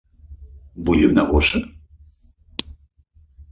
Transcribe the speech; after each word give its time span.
Vull 0.87 1.03
una 1.09 1.27
bossa? 1.35 1.63